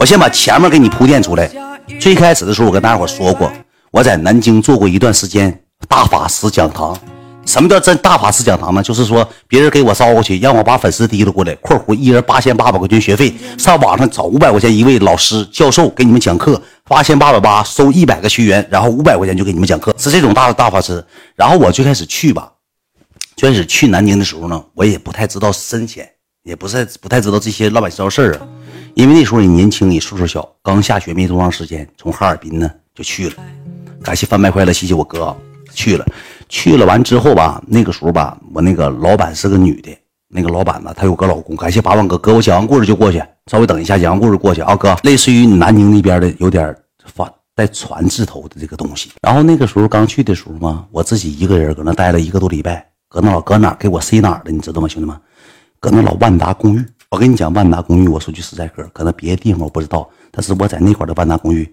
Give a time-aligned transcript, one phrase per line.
[0.00, 1.46] 我先把前面给你铺垫出来。
[2.00, 3.52] 最开始的时候，我跟大伙说过，
[3.90, 6.98] 我在南京做过一段时间大法师讲堂。
[7.44, 8.82] 什么叫真大法师讲堂呢？
[8.82, 16.58] 就是说别人给我招过去，让我把粉丝提溜过来（括弧一人八千八百块钱学费），上网上找五百块钱一位老师教授给你们讲课，
[16.88, 21.04] 八千八百八收一百个学员，然后五百块钱就给你们讲课，是这种大大法师。
[21.36, 22.50] 然后我最开始去吧，
[23.36, 26.08] 最开始去南京的时候呢，我也不太知道深浅，
[26.44, 28.48] 也不是不太知道这些乱七八糟事儿啊，
[28.94, 33.34] 因为那时候也年轻，也岁数小，刚下学没多长时间，从哈尔滨呢就去了。
[34.02, 35.34] 感谢贩卖快乐，谢谢我哥
[35.72, 36.06] 去了。
[36.48, 39.96] 去了完之后吧，那个时候吧，我那个老板是个女的，
[40.28, 41.54] 那个老板呢，她有个老公。
[41.56, 44.96] 感谢八万哥，哥我讲完故事就过去，稍微等一下，讲完故事过去啊，哥。
[45.04, 49.10] 类似于南京那边的，有点发带船字头的这个东西。
[49.22, 55.16] 然后那个时候刚去的时候嘛，我自己一个人搁那待了一个多礼拜，搁那老搁哪给我塞哪儿的，你知道吗，兄弟们？
[55.78, 56.84] 搁那老万达公寓。
[57.10, 61.68] 我跟你讲，万达公寓，我说句实在嗑，可能别的地方我不知道，但是我在那块的万达公寓，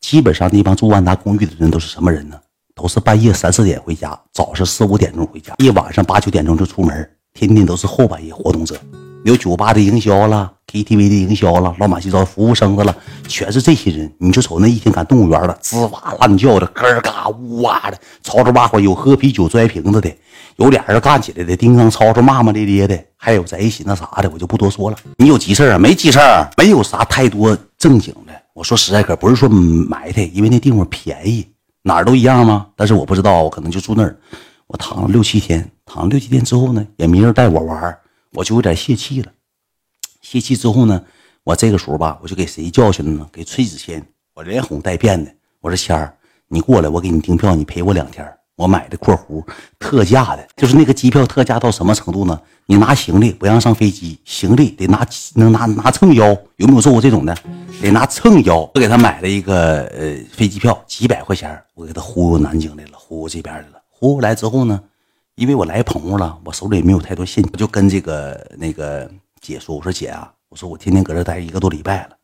[0.00, 2.40] 基本上那帮住万达公寓的人都是什么人呢？
[2.72, 8.80] 都是半夜三四点回家，早上四五点钟回家，一晚上八九点钟就出门，天天都是后半夜活动者。
[9.26, 12.94] 有酒吧的营销了，KTV 的营销了，老马西糟服务生的了，
[13.26, 14.08] 全是这些人。
[14.18, 20.08] 你就瞅那一天赶动物园了，吱哇乱叫的，咯嘎呜哇的，吵吵骂骂，有喝啤酒摔瓶子的，
[20.58, 24.96] 有俩人干起来的，叮当吵吵骂骂咧咧的，还有在一起那啥的，我就不多说了。
[25.16, 25.76] 你有急事啊？
[25.76, 26.20] 没急事
[26.56, 28.32] 没有啥太多正经的。
[28.54, 31.44] 我说实在可不是说埋汰，因为那地方便宜。
[31.82, 32.68] 哪儿都一样吗？
[32.76, 34.16] 但是我不知道，我可能就住那儿。
[34.68, 37.98] 我躺了六七天，躺了六七天之后呢，也没人带我玩
[38.36, 39.32] 我就有点泄气了。
[40.20, 41.02] 泄气之后呢，
[41.42, 43.28] 我这个时候吧，我就给谁叫去了呢？
[43.32, 45.30] 给崔子谦，我连哄带骗的。
[45.60, 46.16] 我说谦儿，
[46.48, 48.24] 你过来，我给你订票，你陪我两天。
[48.56, 49.44] 我买的（括弧
[49.78, 52.40] 特价的），就是那个机票特价到什么程度呢？
[52.64, 57.36] 你拿行李不让上飞机，行李得拿能拿拿秤腰，有没有做过这种的？
[57.82, 58.60] 得拿秤腰。
[58.74, 63.82] 我给他买了一个呃飞机票，几百块钱，我给他忽悠南京来了，忽悠这边来了。
[63.90, 64.82] 忽悠来之后呢，
[65.36, 69.10] 因为我来朋友了，我手里也没有太多现金，我就跟这个那个
[69.42, 72.16] 姐说：“我说姐啊，我说我天天搁这待一个多礼拜了。”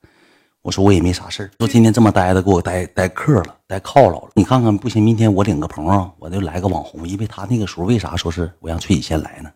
[0.63, 4.31] 我说我也没啥事儿说今天这么待着，给我待待客了，待犒劳了。
[4.35, 9.53] 你看看不行，明天我领个朋友，我就来个网红，因为他那个时候为啥说是我让崔以谦来呢？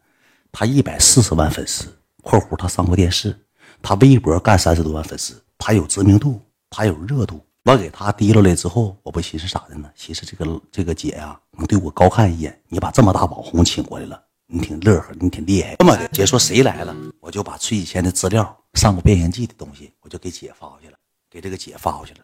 [0.52, 1.86] 他一百四十万粉丝
[2.22, 3.34] （括弧他上过电视），
[3.80, 6.38] 他微博干三十多万粉丝，他有知名度，
[6.68, 7.40] 他有热度。
[7.66, 9.90] 我给他提溜来之后，我不寻思啥的呢？
[9.96, 12.56] 寻思这个这个姐呀，能对我高看一眼。
[12.68, 15.74] 你把这么大网红请过来了，你挺乐呵，你挺厉害。
[15.80, 20.96] 这么的，姐说谁来了，我就把崔以谦的资料，上过《变形记》的东西，我就给姐发过去了。
[21.28, 22.20] 给这个姐发过去了，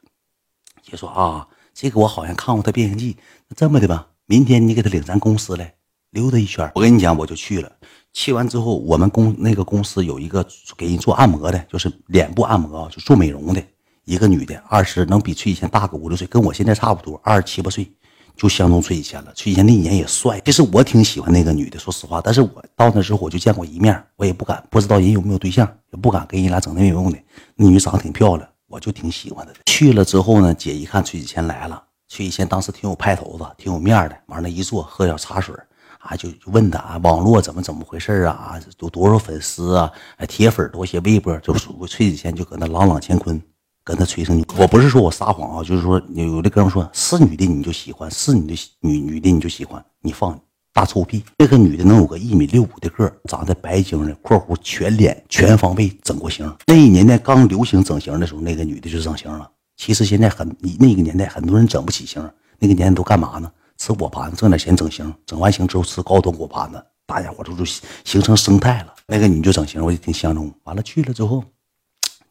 [0.80, 3.14] 姐说啊，这个我好像看过他《变形记》。
[3.48, 5.74] 那这么的吧，明天你给他领咱公司来
[6.10, 6.70] 溜达一圈。
[6.76, 7.72] 我跟你讲，我就去了。
[8.12, 13.60] 去完之后，我们公那个公司有一个给人做按摩的，就是脸部按摩，就做美容的
[14.04, 17.90] 一个女的，二十能比崔以前大个五六岁，跟我现在差不多，二十七八岁，
[18.36, 19.32] 就相中崔以前了。
[19.34, 20.40] 崔以前那一年也帅。
[20.44, 22.20] 其实我挺喜欢那个女的，说实话。
[22.20, 27.18] 但是我到那之后我就见过一面，我也不敢，不知道人有没有对象，也不敢跟人俩整那没用的。
[27.54, 28.48] 那女长得挺漂亮。
[28.66, 29.58] 我就挺喜欢她的。
[29.66, 34.16] 去了之后呢，姐一看崔子谦来了，崔子谦当时挺有派头子，挺有面的。
[34.28, 35.54] 往那一坐，喝点茶水，
[35.98, 38.58] 啊，就就问他啊，网络怎么怎么回事啊？
[38.80, 39.92] 有多少粉丝啊？
[40.26, 43.38] 铁粉多些，微博就属崔子谦就搁那朗朗乾坤，
[43.84, 44.44] 跟他吹声。
[44.56, 50.38] 我不是说我撒谎啊，就是说有的哥们说是女的你就喜欢，是女的女女的你就喜欢，你放。
[50.74, 51.22] 大臭屁！
[51.36, 56.50] 这个女的能有个一米六五的个，长得白净的（括弧全脸全方位整过型）。
[56.66, 59.46] 那一年代刚流行整形的时候，那个女的就整形了。
[59.76, 62.26] 其实现在很，你那个年代很多人整不起型。
[62.58, 63.52] 那个年代都干嘛呢？
[63.76, 65.12] 吃果盘，挣点钱整形。
[65.26, 68.94] 整完形之后吃高端果盘子，大家伙都就形成生态了。
[69.06, 70.50] 那个女就整形，我就挺相中。
[70.64, 71.44] 完了去了之后，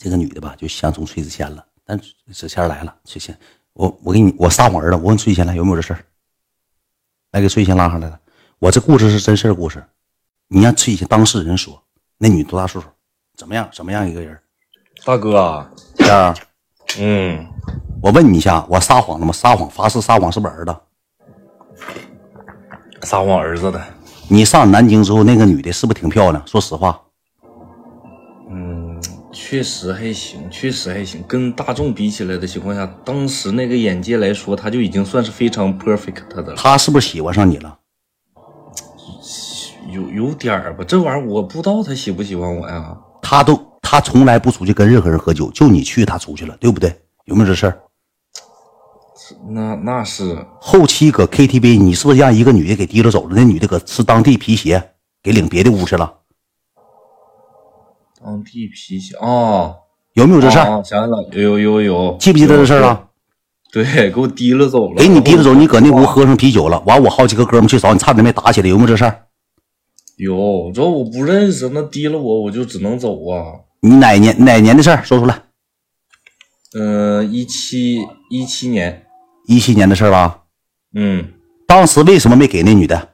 [0.01, 1.63] 这个女的吧就相中崔子谦了。
[1.85, 1.99] 但
[2.33, 3.37] 子谦来了，崔谦，
[3.73, 4.95] 我我给你我撒谎儿子。
[4.95, 6.03] 我问崔子谦来有没有这事儿？
[7.33, 8.19] 来给崔子谦拉上来了。
[8.57, 9.83] 我这故事是真事儿故事，
[10.47, 11.79] 你让崔谦当事人说，
[12.17, 12.87] 那女多大岁数？
[13.35, 13.69] 怎么样？
[13.71, 14.35] 怎么样一个人？
[15.05, 16.35] 大哥，天儿，
[16.97, 17.45] 嗯，
[18.01, 19.31] 我问你一下，我撒谎了吗？
[19.31, 20.75] 撒谎，发誓撒谎，是不是儿子？
[23.03, 23.79] 撒谎，儿子的。
[24.27, 26.47] 你上南京之后，那个女的是不是挺漂亮？
[26.47, 26.99] 说实话。
[29.41, 31.23] 嗯，确实还行，确实还行。
[31.27, 36.55] 跟大众比起来的情况下，当时那个眼界来说，他就已经算是非常 perfect 的了。
[36.55, 37.77] 她是不是喜欢上你了？
[39.91, 42.95] 有有点儿吧，这玩意儿我不知道他喜不喜欢我呀。
[43.21, 46.95] 他都他从来不出去跟任何人喝酒，就你去他出去了，对不对？
[47.25, 47.77] 有没有这事儿？
[49.49, 53.35] 那那是后期搁 KTV，你是不是让一个女的给提溜走了？
[53.35, 54.91] 那女的搁吃当地皮鞋，
[55.21, 56.13] 给领别的屋去了。
[58.23, 59.73] 当地皮鞋啊，
[60.13, 60.65] 有没有这事儿？
[60.69, 62.83] 啊，想起来了，有有有，记不记得这事儿有？
[62.83, 63.07] 了？
[63.73, 65.01] 对，给我提了走了。
[65.01, 66.79] 给你提了走，你搁那屋喝上啤酒了。
[66.85, 69.23] 完，我好几个哥们去找你，差点没打起来，有没有这事儿？
[70.17, 73.61] 有，这我不认识，那提了我，我就只能走啊。
[73.81, 75.01] 你哪年哪年的事儿？
[75.03, 75.41] 说出来。
[76.77, 79.07] 嗯、一七一七年，
[79.47, 80.43] 一七年的事儿吧。
[80.93, 81.25] 嗯，
[81.67, 83.10] 当时为什么没给那女的？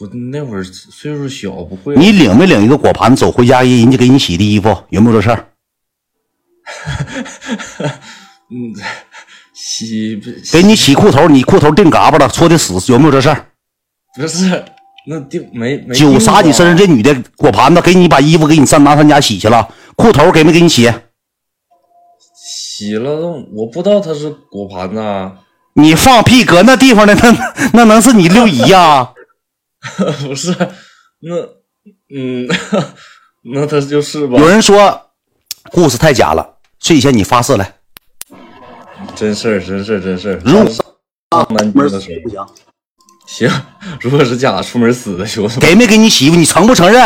[0.00, 1.96] 我那会儿岁数小，不会。
[1.96, 5.48] 你领没领一个果盘走回家，人家给你洗的衣服，有没有这事儿？
[8.50, 8.72] 嗯，
[9.52, 13.46] 洗不给你洗裤头，你裤头定嘎巴了，搓的死，有没有这事儿？
[14.16, 14.64] 不是
[15.06, 20.92] 那定没没酒洒你身上，这这女的果盘子给你把衣服给你上拿他家洗去了，裤头给没给你洗？
[22.36, 25.32] 洗了，我不知道他是果盘子啊，
[25.74, 29.12] 你放屁，搁那地方的那那能是你六姨呀、
[30.26, 30.54] 不是
[31.20, 31.36] 那
[32.14, 32.46] 嗯，
[33.54, 34.48] 那他就是吧有？
[34.48, 35.10] 人说
[35.70, 37.76] 故事太假了，睡前你发誓来，
[39.14, 40.40] 真事儿，真事儿，真事儿。
[40.44, 40.52] 如
[41.30, 43.62] 上南京的时候，行，行，
[44.00, 45.60] 如果是假的，出门死的兄弟。
[45.60, 46.36] 给没给你媳妇？
[46.36, 47.02] 你承不承认？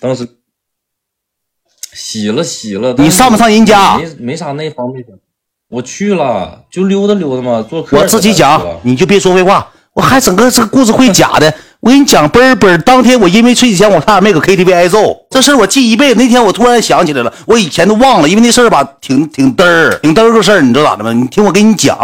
[0.00, 0.26] 当时
[1.92, 5.18] 洗了洗了，你上不上人家没没啥那方面的。
[5.68, 7.96] 我去了，就溜达溜达嘛，做客。
[7.98, 11.54] 我自己讲，你就别说废话，我还整个这个故事会假的。
[11.80, 16.20] 我跟你讲，嘣儿嘣儿，当天我因为睡前我差点没搁 KTV 挨揍，这事我记一辈子。
[16.20, 21.10] 那天我突然想起来了，我以前都忘了，因为那事儿吧，挺挺嘚儿，挺嘚儿个事儿，你知道咋的吗？
[21.14, 21.98] 你听我给你讲，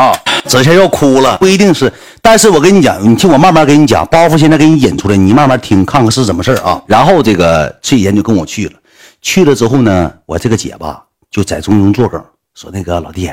[0.49, 1.93] 这下要哭了，不一定是，
[2.23, 6.83] 但是我跟你讲，你听我慢慢给你讲，包袱现在给你引出来，你慢慢听，看看是怎么事儿啊。
[6.87, 8.73] 然后这个崔岩就跟我去了，
[9.21, 12.19] 去了之后呢，我这个姐吧就在中间作梗，
[12.55, 13.31] 说那个老弟，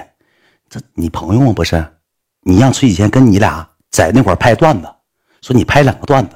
[0.70, 1.54] 这你朋友吗？
[1.54, 1.86] 不是，
[2.42, 4.88] 你让崔启贤跟你俩在那块儿拍段子，
[5.44, 6.36] 说你拍两个段子。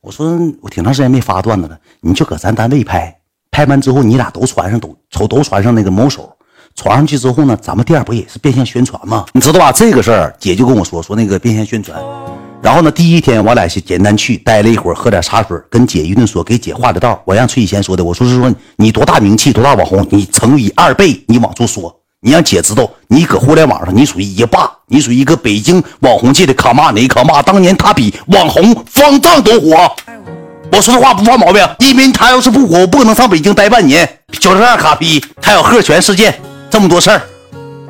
[0.00, 3.12] 我说我挺长时间没发段子了，你就搁咱单位拍，
[3.50, 6.32] 拍完之后你俩都传上都都都传上那个某手，
[6.76, 9.26] 传上去之后呢，咱们店不也是变相宣传吗？
[9.32, 9.72] 你知道吧？
[9.72, 12.00] 这个事儿姐就跟我说说那个变相宣传。
[12.62, 17.20] 然后呢，第一天我俩是简单去待了一会儿，喝点茶水，跟姐一顿说，给姐画的道。
[17.24, 22.00] 我让崔启贤说的，我说是说你多大名气，多大网红，你乘以二倍，你往出说。
[22.26, 29.88] 你让姐知道，你搁互联网上你属于一霸，你属于一个北京网红界的卡玛哪卡玛，当年他比网红方丈都火。
[30.72, 34.18] 我说这话不犯毛病，因为他要是不火，我不可能上北京待半年。
[34.40, 36.36] 九十二卡逼，还有鹤泉事件，
[36.68, 37.22] 这么多事儿，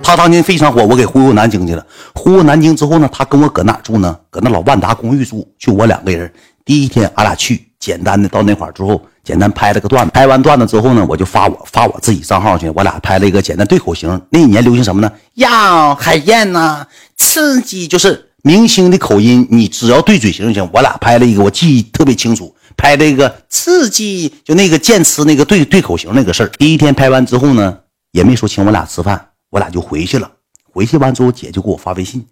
[0.03, 1.83] 他当年非常火，我给忽悠南京去了。
[2.15, 4.15] 忽悠南京之后呢，他跟我搁哪住呢？
[4.29, 6.31] 搁那老万达公寓住，就我两个人。
[6.62, 10.12] 第一天俺俩去，简单的到那块儿之后，简单拍了个段子。
[10.14, 14.08] 拍完段子之后呢，我就发我发我自己账号去，我俩拍了一个简单对口型。
[14.31, 15.12] 那一年流行什么呢？
[15.34, 16.87] 呀，海燕呐、
[17.17, 20.70] 刺激，就是明星的口音，你只要对嘴型就行。
[20.73, 26.46] 我俩拍了一个，我记忆特别清楚，拍了一个刺激，就那个剑词那个对对口型那个事儿。
[26.58, 27.76] 第一天拍完之后呢，
[28.12, 30.31] 也没说请我俩吃饭，我俩就回去了。
[30.73, 32.25] 回去完之后，姐就给我发微信，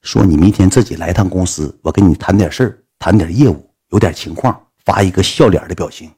[0.00, 6.10] 说你明天自己来趟公司，我跟你谈点事儿，谈点业务，有点情况，发一个笑脸的表情。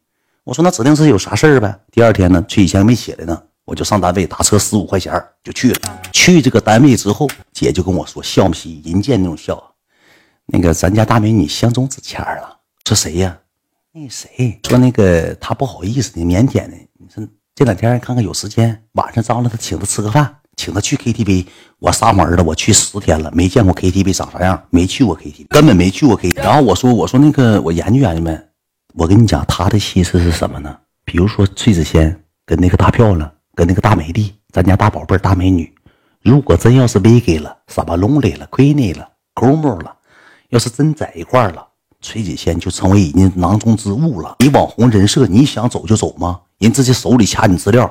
[0.44, 1.78] 我说那指定是有啥事儿呗。
[1.92, 5.12] 第二天呢，崔以前没起来呢，我就上单位打车十五块钱
[5.44, 5.80] 就去了。
[6.12, 9.62] 去这个单位之后，姐就跟我说笑不嘻，人见那种笑。
[10.46, 13.38] 那个咱家大美女相中子谦了，说谁呀？
[13.92, 16.76] 那谁说那个他不好意思的，腼腆的。
[16.98, 17.24] 你说
[17.54, 21.46] 这两天看看有时间，晚上张罗他请他吃个饭，请他去 KTV。
[21.78, 26.43] 我撒谎了，我去十天了，没见过 KTV 长啥样，没去过 KTV，根本没去过 KTV。
[26.43, 28.48] 然后我说我说那个我研究研究呗。
[28.94, 30.77] 我跟你讲，他的心思是什么呢？
[31.05, 35.72] 比如说崔子仙跟那个大漂亮，跟那个大美丽，咱家大宝贝儿大美女，
[36.20, 39.96] 如果真要是 v 给了，撒巴龙来了，亏内了，抠摸了，
[40.51, 41.67] 要是真在一块了，
[42.03, 44.37] 崔子仙就成为人家囊中之物了。
[44.41, 46.41] 你网红人设，你想走就走吗？
[46.58, 47.91] 人直接手里掐你资料，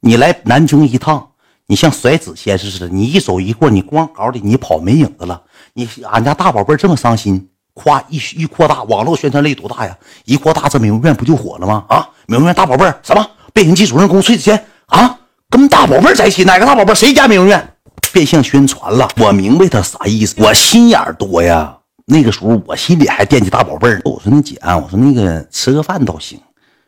[0.00, 1.32] 你来南京一趟，
[1.66, 5.42] 你像甩纸先生似的，你一走一过，你光搞的你跑没影子了。
[5.74, 9.96] 你俺家大宝贝儿这么伤心，夸一一扩大，网络宣传力多大呀？
[10.24, 11.84] 一扩大，这美容院不就火了吗？
[11.88, 16.94] 啊，美容院大宝贝儿什么变形记主人公崔子谦啊，跟大宝贝在一起，哪个大宝贝？
[16.94, 17.74] 谁家美容院？
[18.12, 19.08] 变相宣传了。
[19.18, 21.76] 我明白他啥意思，我心眼多呀。
[22.06, 24.00] 那个时候我心里还惦记大宝贝儿。
[24.04, 26.40] 我说那姐啊，我说那个吃个饭倒行。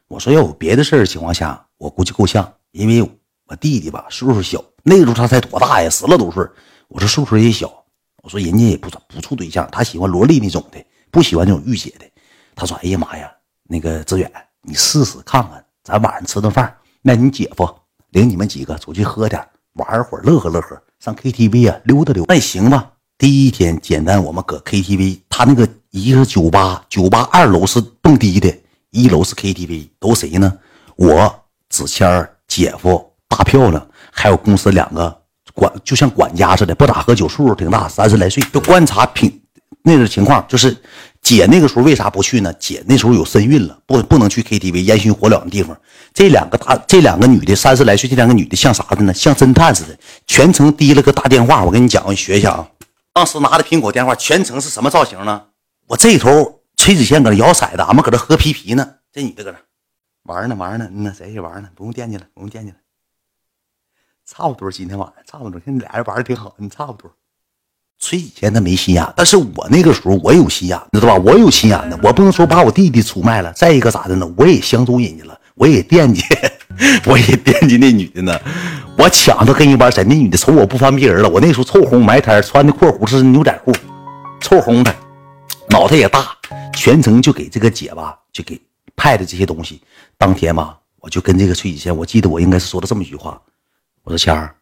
[0.08, 3.02] 我说要有别的事儿情况下，我估计够呛，因为
[3.46, 6.44] 我弟弟吧岁数小，那个时候他才多大呀，十来多岁。
[6.88, 7.70] 我说岁数也小，
[8.22, 12.06] 我说人家也不不处对象，他喜欢萝莉那种的，不喜欢那种御姐的。
[12.54, 13.30] 他说：“哎呀妈呀，
[13.64, 14.30] 那个志远，
[14.62, 17.68] 你试试看看，咱晚上吃顿饭，那你姐夫
[18.10, 28.52] 领你们几个出去喝点，玩会儿，乐呵乐呵，上 KTV 啊溜达溜达，那行吧。”第一天简单，我们搁 KTV，他那个一个是酒吧，酒吧二楼是蹦迪的，
[28.90, 30.58] 一楼是 KTV，都谁呢？
[30.96, 35.21] 我子谦、姐夫大漂亮，还有公司两个
[35.54, 39.42] 管，就像管家似的，不咋喝酒，岁数挺大，三十来岁，就观察品
[39.82, 40.76] 那个情况，就是
[41.20, 42.52] 姐那个时候为啥不去呢？
[42.54, 45.76] 姐那时候有身孕了，不不能去 KTV 烟熏火燎的地方。
[46.14, 49.12] 这两个大，这两个女的三十来岁，这两个女的像啥的呢？
[49.12, 51.64] 像侦探似的，全程提了个大电话。
[51.64, 52.68] 我跟你讲，我学一下啊。
[53.12, 55.42] 当时拿的苹果电话，全程是什么造型呢？
[55.88, 58.88] 我这头崔子谦搁那摇骰子，俺们搁这喝啤啤呢。
[59.12, 59.58] 这女的搁那
[60.24, 61.68] 玩呢，玩呢，那谁也玩呢？
[61.74, 62.76] 不用惦记了，不用惦记了。
[64.26, 67.10] 差不多，今天晚上差不多，现在俩人玩的挺好，你差不多。
[67.98, 71.22] 崔子谦他没心眼，但是我那个时候我有心眼，知道吧？
[71.24, 73.52] 我有心眼的，我不能说把我弟弟出卖了。
[73.52, 74.34] 再一个咋的呢？
[74.36, 75.38] 我也相中人家了。
[75.54, 76.22] 我也惦记，
[77.04, 78.36] 我也惦记那女的呢。
[78.96, 80.02] 我抢着跟人玩谁？
[80.02, 81.28] 那女的瞅我不翻别人了。
[81.28, 83.72] 我那时候臭红埋汰，穿的阔裤是牛仔裤，
[84.40, 84.94] 臭红的，
[85.68, 86.36] 脑袋也大，
[86.74, 88.60] 全程就给这个姐吧，就给
[88.96, 89.80] 派的这些东西。
[90.16, 93.40] 当天吧，我就跟这个崔子谦，我记得我应该是说了这么一句话：
[94.04, 94.54] 我说谦儿，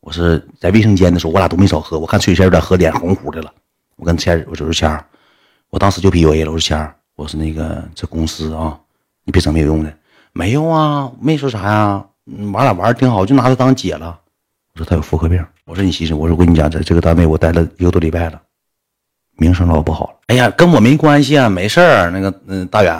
[0.00, 1.98] 我是在卫生间的时候，我俩都没少喝。
[1.98, 3.52] 我看崔谦有点喝脸红乎的了。
[3.96, 5.04] 我跟谦儿，我就说谦儿，
[5.70, 6.52] 我当时就 PUA 了。
[6.52, 8.78] 我说谦儿，我说那个这公司啊，
[9.24, 9.92] 你别整没有用的。
[10.32, 12.04] 没有啊，没说啥呀，
[12.52, 14.18] 玩俩玩挺好，就拿她当姐了。
[14.74, 18.40] 我说她有妇科病，我说你寻思，我说我跟你讲，在这个单位我待了一个多礼拜了，
[19.36, 20.16] 名声老不好了。
[20.28, 22.10] 哎呀，跟我没关系啊，没事儿。
[22.10, 22.94] 那个，嗯，大远，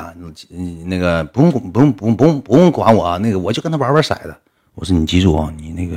[0.50, 4.35] 嗯，那个不用不用不用不用不用管我，那个我就跟他玩玩骰子。
[4.76, 5.97] 我说你记住啊，你那个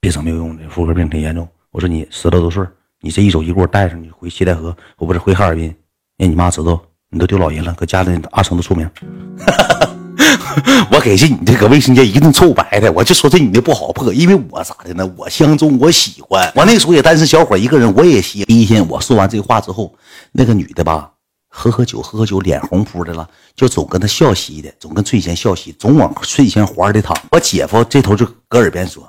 [0.00, 1.46] 别整没有用的，妇科病挺严重。
[1.70, 2.64] 我说你十来多岁，
[3.02, 5.74] 你这一走一过带上，你回七台河，我不是回哈尔滨，
[6.16, 8.88] 让你妈知道你都丢老人了，搁家里二成都出名。
[10.90, 15.06] 我给这你这个卫生间一顿臭白的，我就说这女的不好破，因为我咋的呢？
[15.14, 16.50] 我相中，我喜欢。
[16.54, 18.46] 我那时候也单身小伙一个人，我也喜。
[18.46, 19.94] 第一天我说完这话之后，
[20.32, 21.12] 那个女的吧，
[21.58, 27.16] 喝喝酒，喝喝酒，脸红扑的了，就总跟他笑嘻的，总跟翠贤笑嘻，总往翠贤怀里躺。
[27.30, 29.02] 我姐夫这头就搁耳边说：“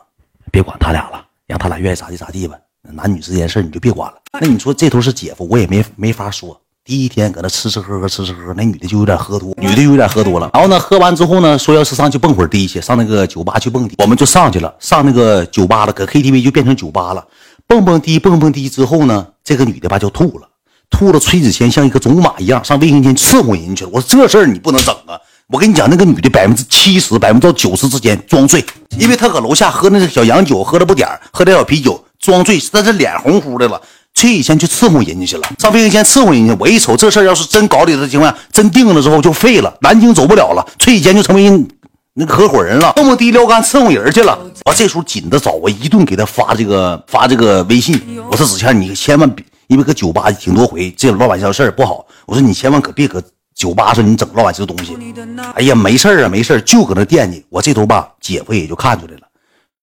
[0.49, 2.55] 别管他俩了，让他俩愿意咋地咋地吧。
[2.93, 6.57] 男女之间事你就别管了。”那你说这头是姐夫，我也没没法说。
[6.85, 10.49] 第一天搁那吃吃喝喝，吃吃喝喝，那女的就有点喝多，女的就有点喝多了。
[10.53, 17.27] 然后呢，喝完之后呢，说要是上去蹦会儿迪去，上那个酒吧去蹦迪，我们就上去了，上那个酒吧了，搁 KTV 就变成酒吧了。
[17.67, 20.47] 蹦蹦迪，蹦蹦迪之后呢，这个女的吧就吐了，
[20.89, 21.19] 吐了。
[21.19, 23.89] 崔子谦像一个种马一样上卫生间伺候人去了。
[23.93, 25.19] 我说这事儿你不能整啊！
[25.47, 28.65] 我跟你讲，那个女的百分之七十、百分之九十之间装醉，
[28.97, 33.81] 因为她搁楼下喝那个小洋酒，喝了不点喝点小啤酒，装醉，但是脸红乎的了。
[34.13, 36.55] 崔以谦去伺候人家去了，上卫生间伺候人家。
[36.59, 40.67] 我一瞅这事儿，要是真搞里的情况下，真定了之后就废了，南京走不了了。
[40.79, 41.65] 崔以谦就成为
[42.13, 44.37] 那个合伙人了，蹦蹦迪撩干伺候人去了。
[44.65, 48.01] 我这时候紧的找，我一顿给他发这个发这个微信。
[48.29, 52.05] 我说子谦，你千万别，因为搁酒吧挺多回，这种乱七八糟事儿不好。
[52.25, 53.21] 我说你千万可别搁
[53.53, 54.97] 酒吧上你整乱七八糟东西。
[55.55, 57.45] 哎呀，没事啊，没事就搁那惦记。
[57.49, 59.26] 我这头吧，姐夫也就看出来了。